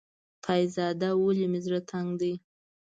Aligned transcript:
خدازده 0.45 1.09
ولې 1.23 1.45
مې 1.51 1.59
زړه 1.65 1.79
تنګ 1.91 2.09
دی. 2.21 2.33